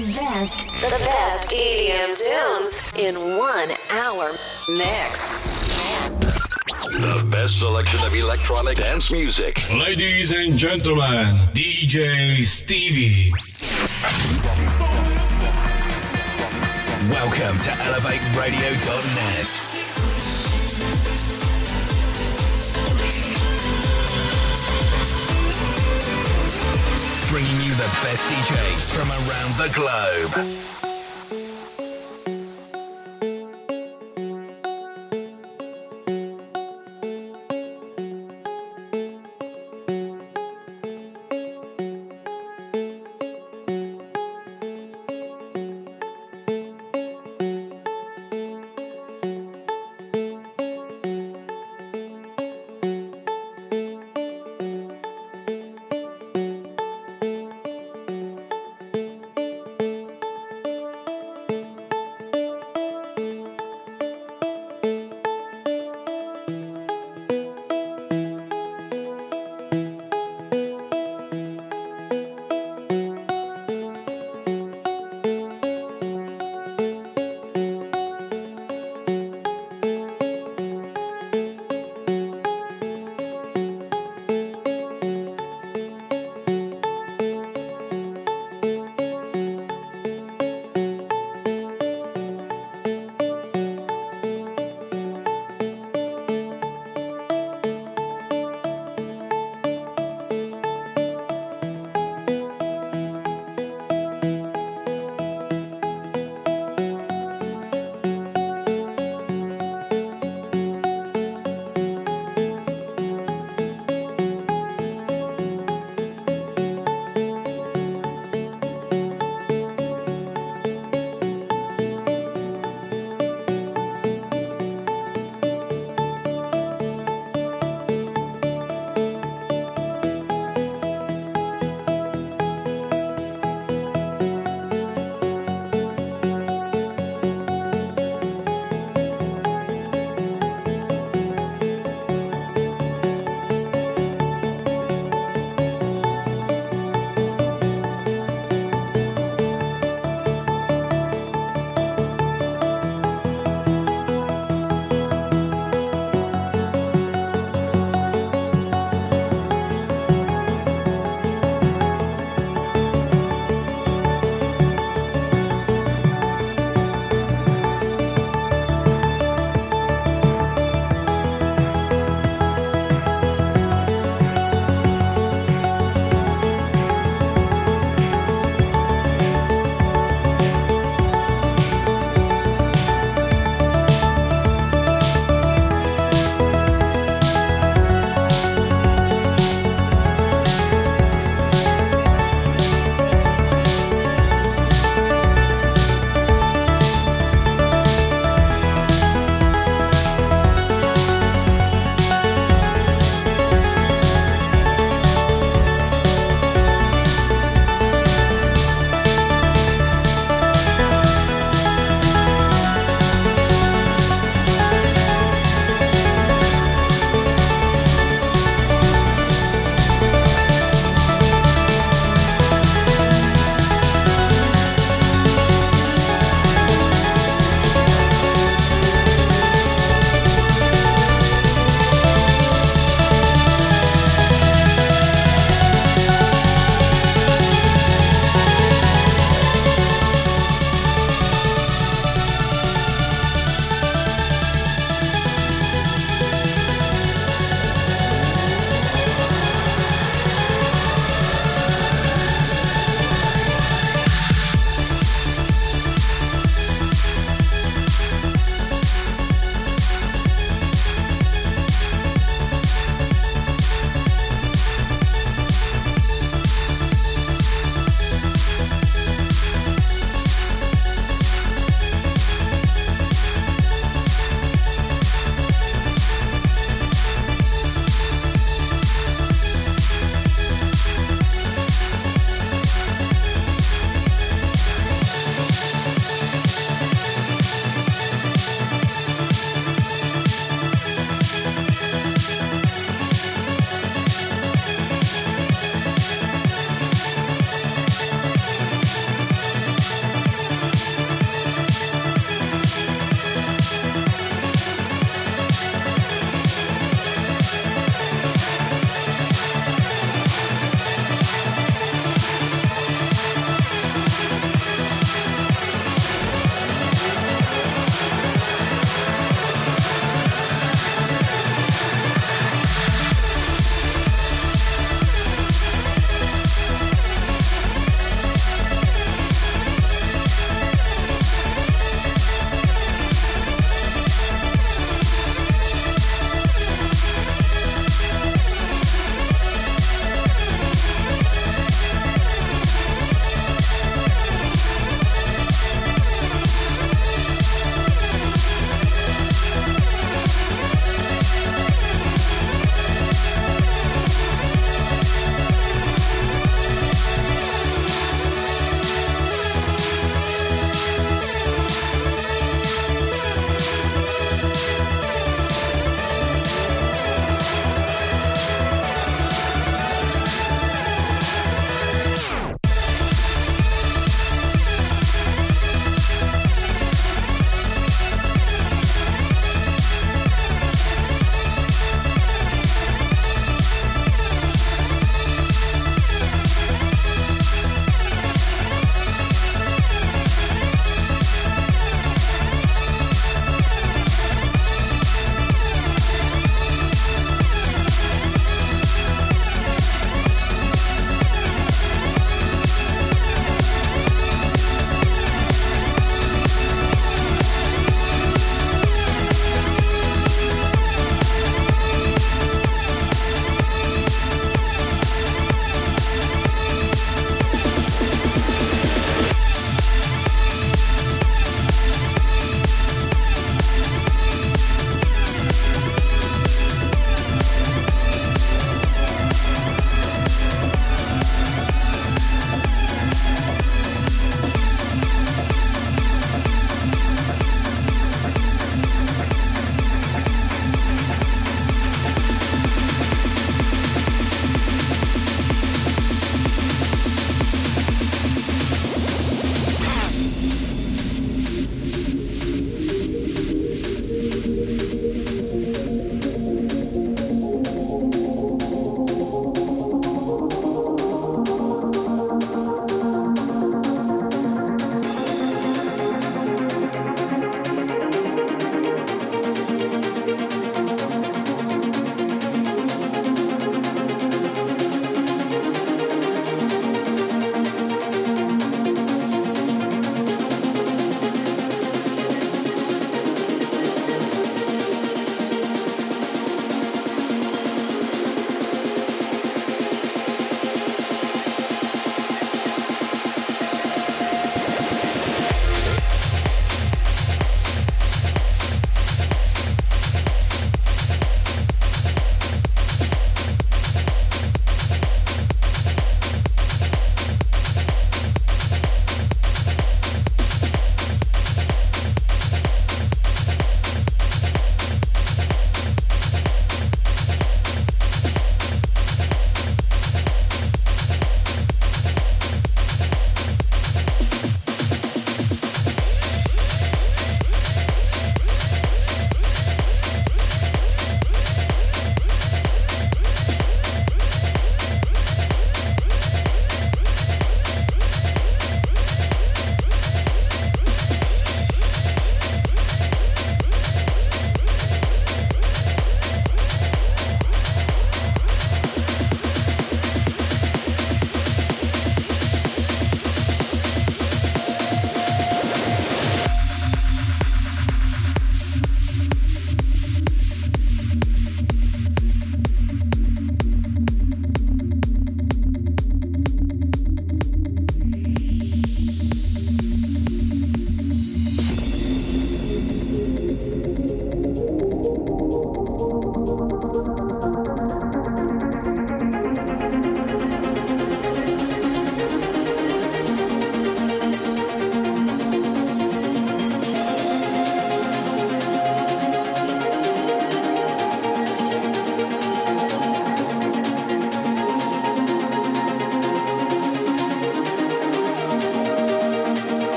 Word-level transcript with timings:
The 0.00 0.14
best, 0.14 0.66
the 0.80 0.96
best 1.04 1.50
EDM 1.50 2.08
tunes 2.08 2.90
in 2.96 3.14
one 3.36 3.70
hour 3.90 4.32
mix. 4.70 5.50
The 6.84 7.22
best 7.30 7.58
selection 7.58 8.02
of 8.04 8.14
electronic 8.14 8.78
dance 8.78 9.10
music. 9.10 9.60
Ladies 9.74 10.32
and 10.32 10.56
gentlemen, 10.56 11.36
DJ 11.52 12.46
Stevie. 12.46 13.30
Welcome 17.10 17.58
to 17.58 17.70
ElevateRadio.net. 17.70 19.79
bringing 27.30 27.60
you 27.60 27.72
the 27.74 27.90
best 28.02 28.26
DJs 28.26 28.90
from 28.92 29.08
around 29.08 29.54
the 29.56 29.72
globe. 29.72 30.89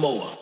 Samoa. 0.00 0.39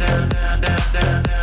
da 0.00 0.12
da 0.32 0.76
da 0.96 1.22
da 1.22 1.39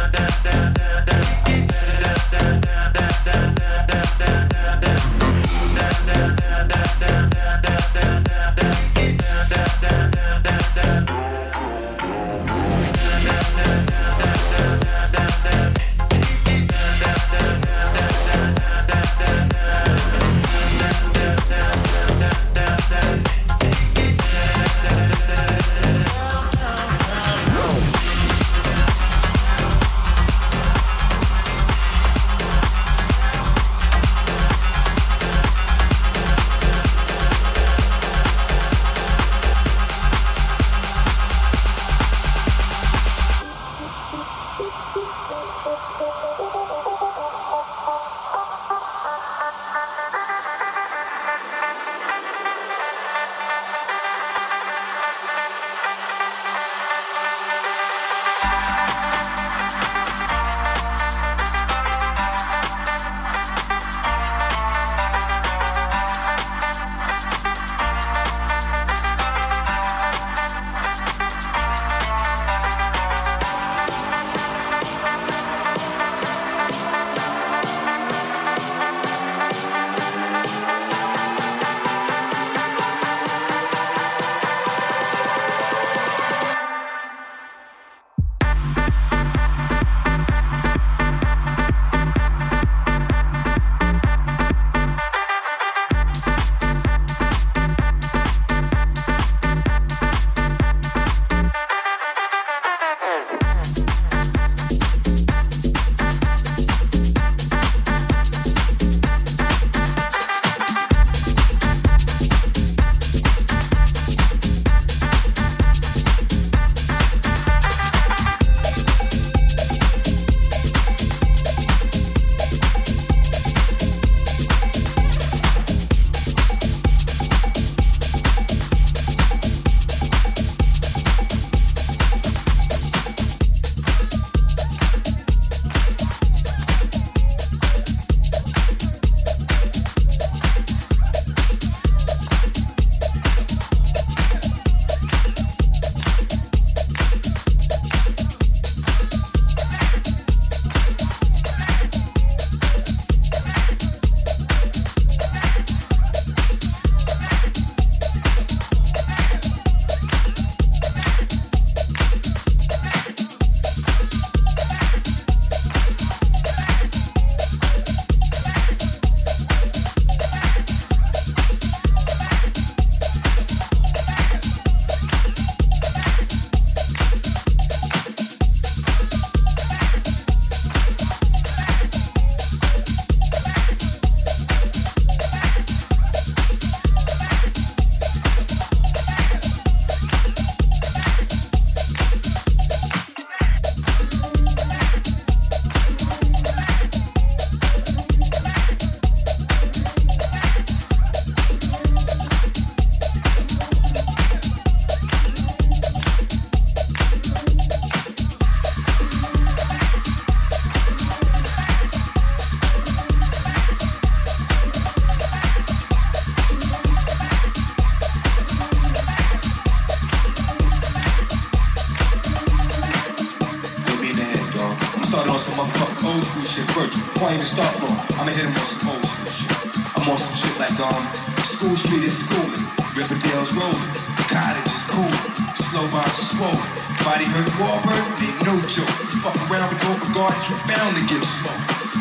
motherfucking 225.57 226.05
old 226.05 226.21
school 226.21 226.45
shit 226.45 226.69
first. 226.77 227.01
Before 227.01 227.29
I 227.29 227.33
even 227.33 227.45
start 227.45 227.73
flow, 227.81 227.89
I'ma 228.21 228.29
hit 228.29 228.45
him 228.45 228.53
on 228.53 228.61
some 228.61 228.93
old 228.93 229.01
school 229.01 229.25
shit. 229.25 229.49
I'm 229.97 230.05
on 230.05 230.17
some 230.21 230.37
shit 230.37 230.53
like 230.61 230.77
um, 230.77 231.01
School 231.41 231.73
Street 231.73 232.05
is 232.05 232.13
schooling, 232.13 232.61
Riverdale's 232.93 233.57
rolling, 233.57 233.93
Cottage 234.29 234.69
is 234.69 234.85
cool, 234.85 235.09
Slow 235.57 235.85
box 235.89 236.21
is 236.21 236.37
swollen, 236.37 236.61
Body 237.01 237.25
hurt 237.25 237.49
Warburg 237.57 238.05
ain't 238.21 238.37
no 238.45 238.53
joke. 238.69 238.93
You 239.09 239.17
fuck 239.17 239.37
around 239.49 239.73
with 239.73 239.81
Nova 239.81 240.05
Garden, 240.13 240.37
you 240.45 240.55
bound 240.69 240.93
to 240.93 241.03
get 241.09 241.25
smoked. 241.25 241.56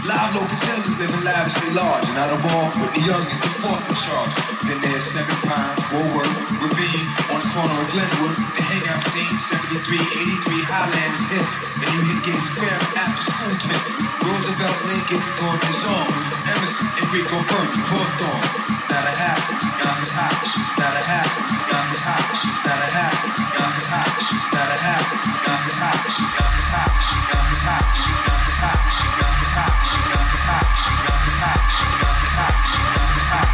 Live 0.07 0.39
Locust 0.39 0.63
Hillers 0.63 0.95
living 1.03 1.25
lavishly 1.27 1.75
large, 1.75 2.07
and 2.07 2.15
out 2.15 2.31
of 2.31 2.39
all, 2.55 2.71
Whitney 2.79 3.11
Young 3.11 3.27
is 3.27 3.41
the 3.43 3.51
fourth 3.59 3.91
in 3.91 3.99
charge. 3.99 4.33
Then 4.63 4.79
there's 4.79 5.03
Seven 5.03 5.35
Pines, 5.43 5.83
Woolworth, 5.91 6.63
Ravine, 6.63 7.07
on 7.35 7.43
the 7.43 7.51
corner 7.51 7.75
of 7.75 7.91
Glenwood, 7.91 8.39
the 8.39 8.63
hangout 8.71 9.03
scene, 9.03 9.27
73, 9.27 9.99
83, 9.99 10.63
Highland 10.71 11.11
is 11.11 11.27
hip, 11.27 11.49
and 11.83 11.91
you 11.91 12.03
hit 12.07 12.23
Getty 12.23 12.39
Square 12.39 12.79
after 13.03 13.19
school 13.19 13.55
tip. 13.59 13.83
Roosevelt, 14.23 14.79
Lincoln, 14.87 15.23
Gorton 15.43 15.71
is 15.75 15.83
on, 15.91 16.46
Emerson, 16.67 16.91
Enrico 16.99 17.39
Fermi, 17.47 17.79
Hawthorne. 17.87 18.43
Not 18.91 19.07
a 19.07 19.15
hassle, 19.15 19.55
Yonkers 19.79 20.13
hot, 20.19 20.35
not 20.83 20.99
a 20.99 21.03
hassle, 21.07 21.47
Yonkers 21.71 22.03
hot, 22.03 22.27
not 22.67 22.83
a 22.83 22.89
hassle, 22.91 23.31
Yonkers 23.55 23.87
hot, 23.87 24.11
not 24.51 24.67
a 24.67 24.79
hassle, 24.83 25.19
Yonkers 25.47 25.79
hot, 25.79 26.03
Yonkers 26.35 26.71
hot, 26.75 26.91
Yonkers 27.31 27.63
hot, 27.63 27.87
Yonkers 28.27 28.59
hot, 28.59 28.83
Yonkers 29.07 29.47
hot, 29.47 29.87
Yonkers 30.11 30.43
hot, 30.43 30.75
Yonkers 31.07 31.39
hot, 31.39 31.63
Yonkers 32.03 32.35
hot, 32.35 32.59
Yonkers 32.99 33.29
hot. 33.31 33.51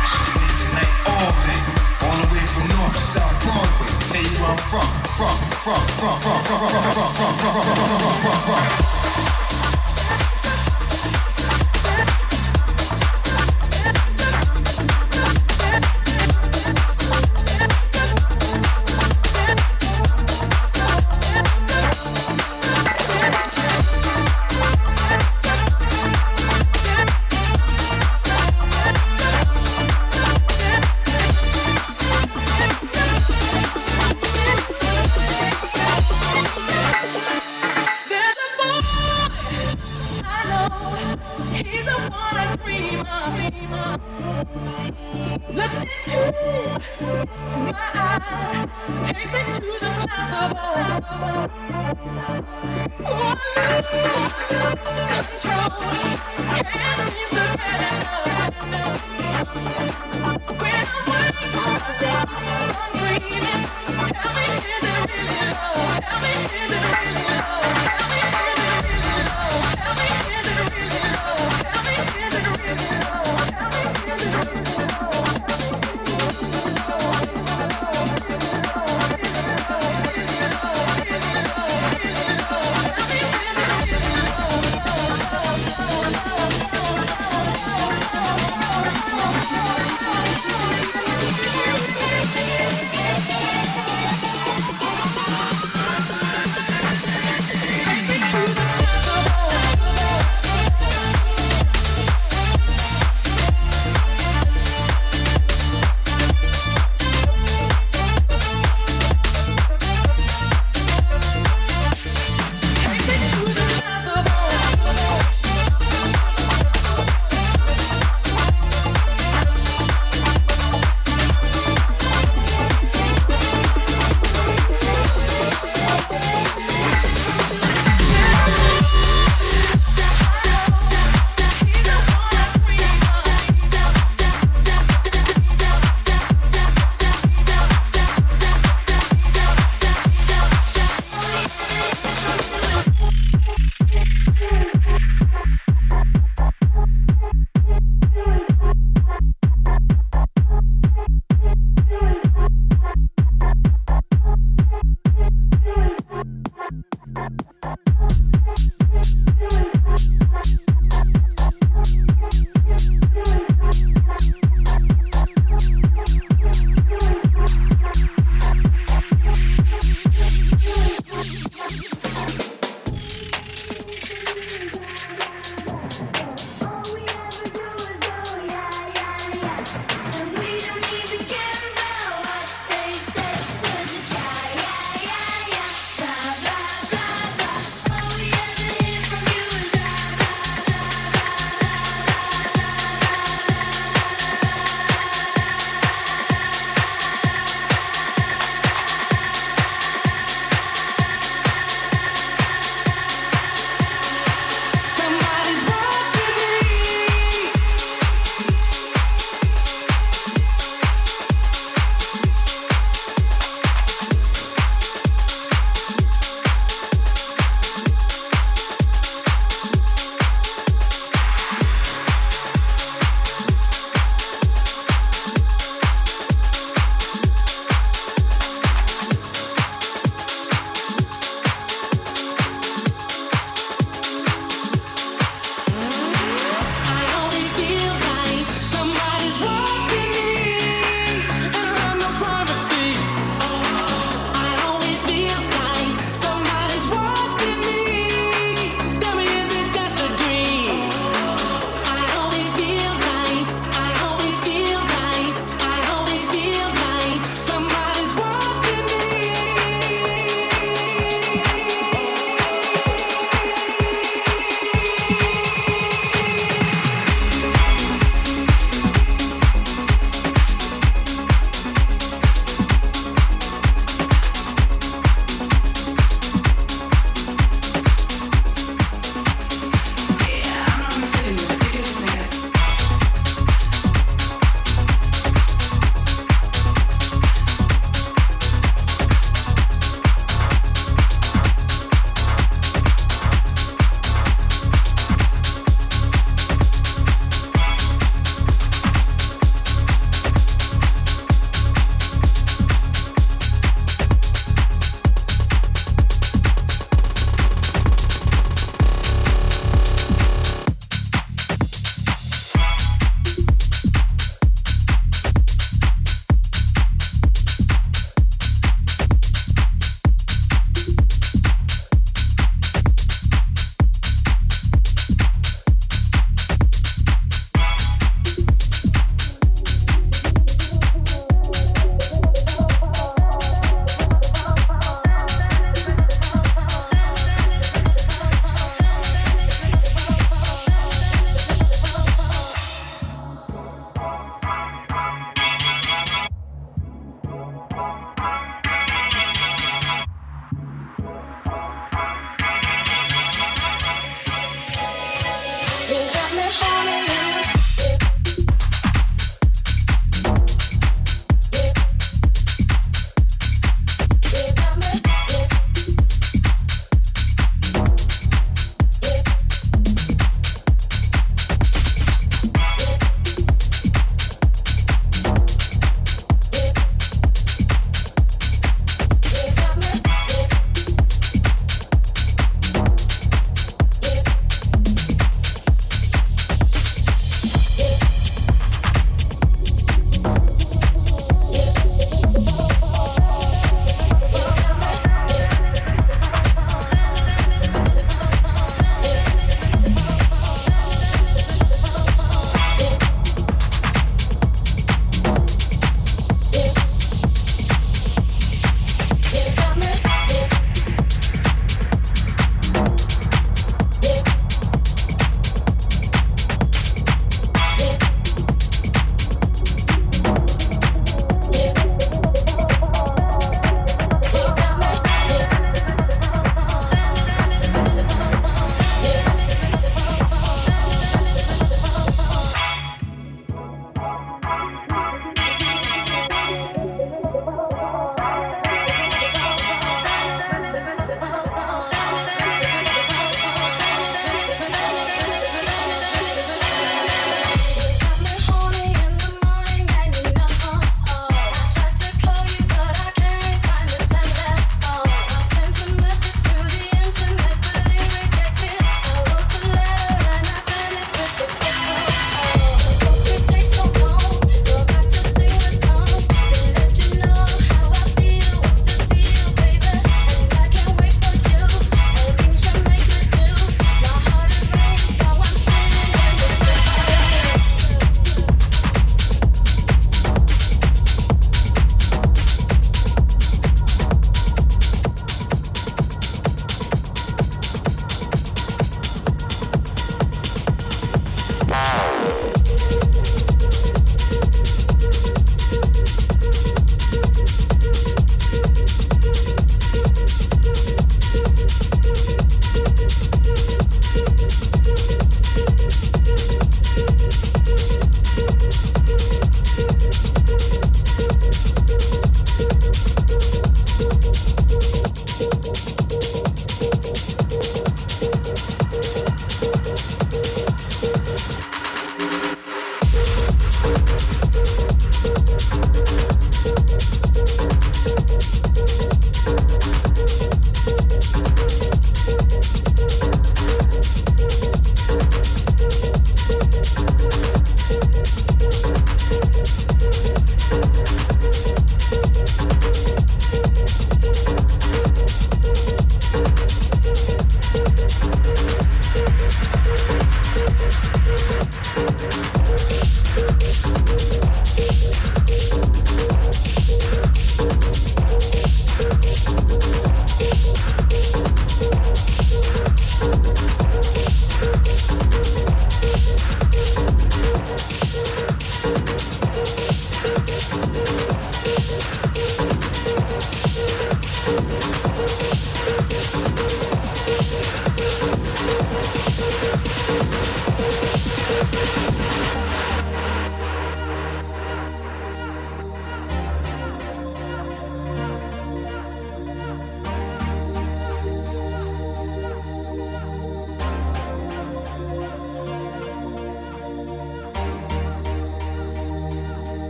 Tonight 0.56 0.94
all 1.12 1.32
day, 1.44 1.60
all 2.08 2.16
the 2.16 2.28
way 2.32 2.44
from 2.48 2.64
North 2.72 2.96
South 2.96 3.36
Broadway. 3.44 3.92
Tell 4.08 4.24
you 4.24 4.32
where 4.40 4.56
I'm 4.56 4.62
from, 4.72 4.88
from, 5.20 5.36
from, 5.60 5.84
from, 6.00 6.16
from, 6.16 6.38
from, 6.40 6.48
from, 6.48 6.64
from, 6.64 6.80
from, 6.80 7.12
from, 7.12 7.28
from, 7.28 7.60
from, 7.60 8.16
from, 8.24 8.40
from. 8.48 9.01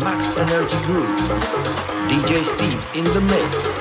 Max 0.00 0.38
Energy 0.38 0.78
Group, 0.86 1.14
DJ 2.08 2.42
Steve 2.42 2.86
in 2.94 3.04
the 3.04 3.20
mix. 3.20 3.80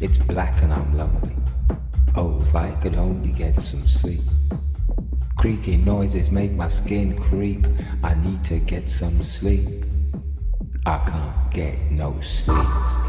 It's 0.00 0.18
black 0.18 0.62
and 0.62 0.72
I'm 0.72 0.96
lonely. 0.96 1.36
Oh, 2.14 2.40
if 2.42 2.54
I 2.54 2.70
could 2.82 2.94
only 2.94 3.32
get 3.32 3.60
some 3.60 3.86
sleep. 3.86 4.22
Creaky 5.36 5.76
noises 5.76 6.30
make 6.30 6.52
my 6.52 6.68
skin 6.68 7.16
creep. 7.16 7.66
I 8.02 8.14
need 8.14 8.44
to 8.46 8.58
get 8.58 8.88
some 8.88 9.22
sleep. 9.22 9.68
I 10.84 10.98
can't 11.06 11.50
get 11.52 11.90
no 11.90 12.18
sleep. 12.20 13.07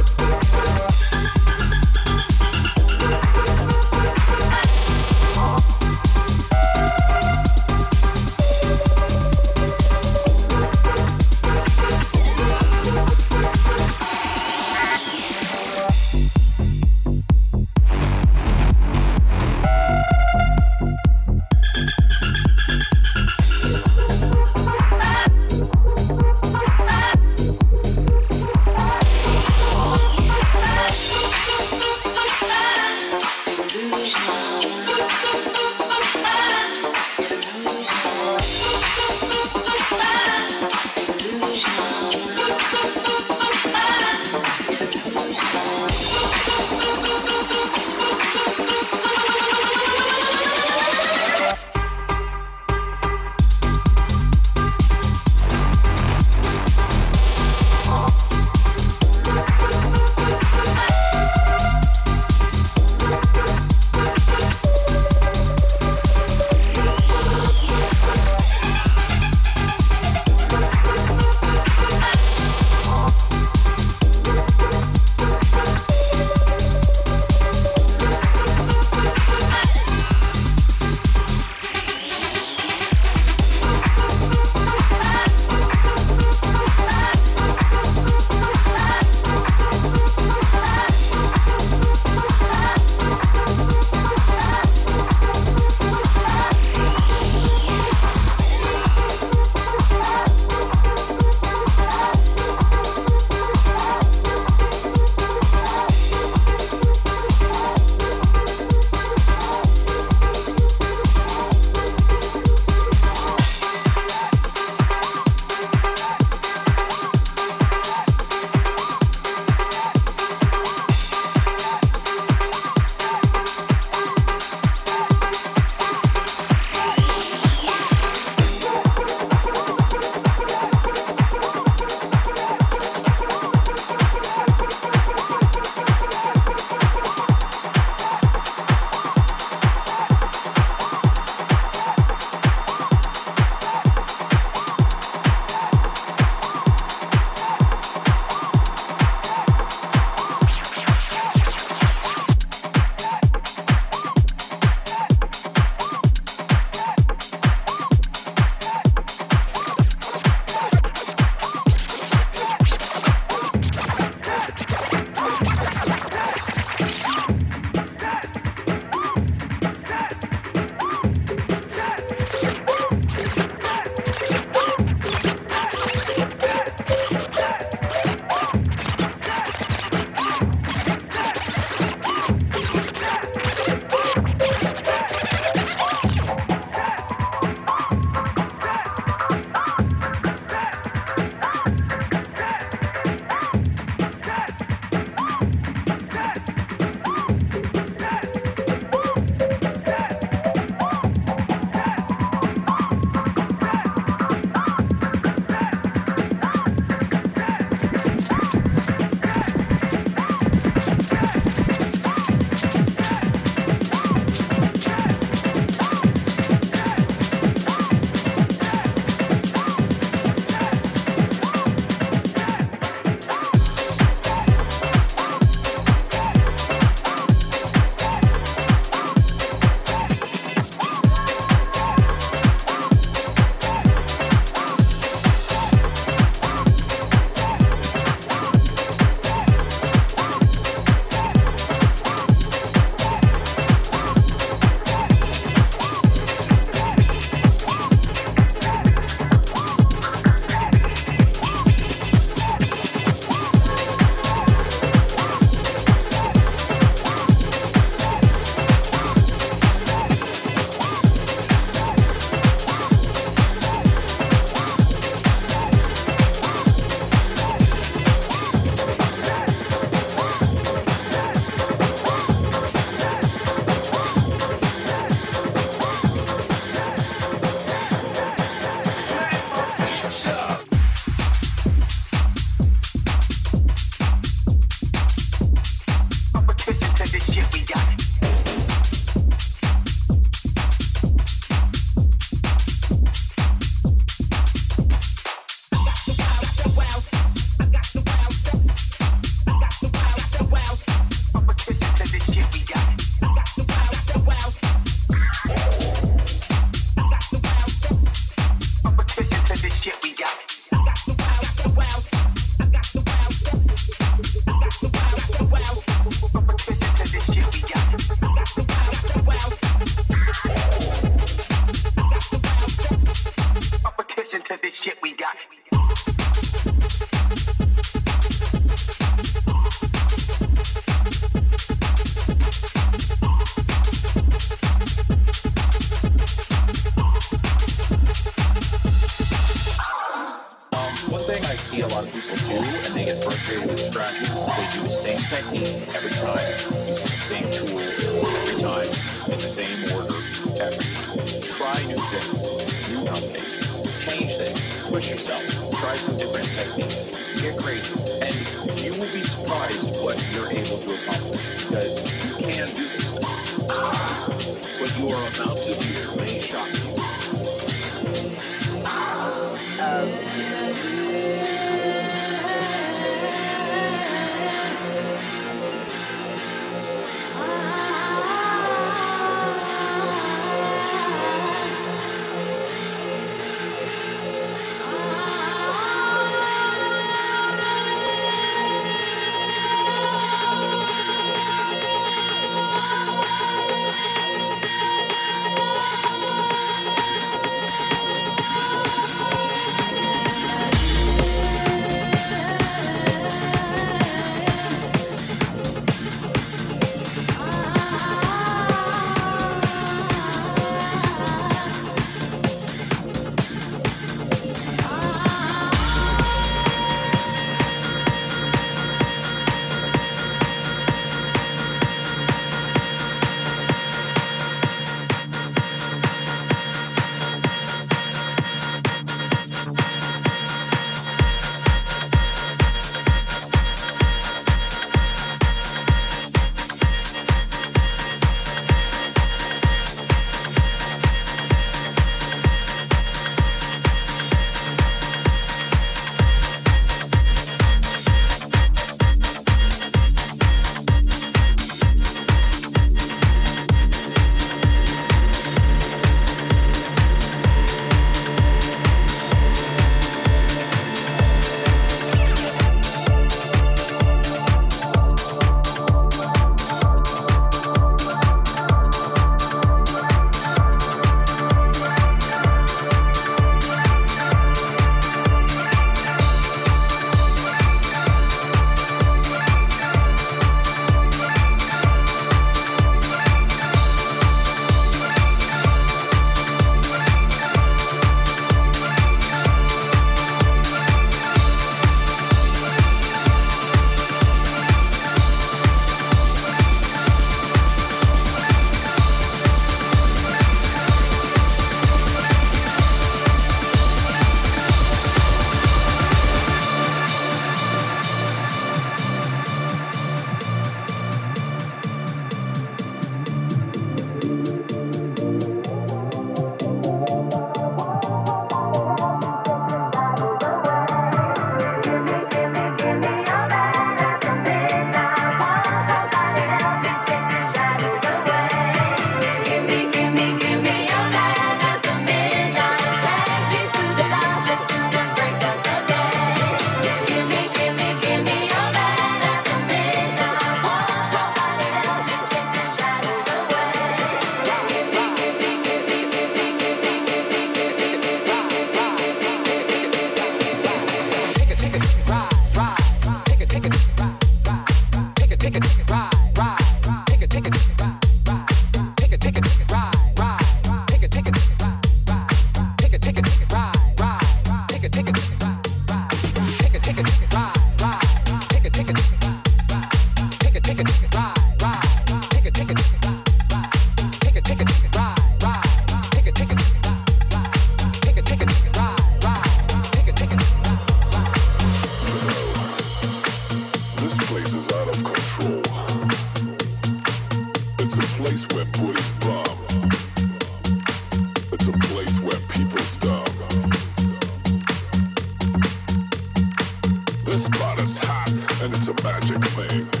This 597.31 597.45
spot 597.45 597.77
is 597.77 597.97
hot 597.97 598.29
and 598.61 598.75
it's 598.75 598.89
a 598.89 599.03
magic 599.05 599.41
thing. 599.51 600.00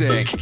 Music. 0.00 0.41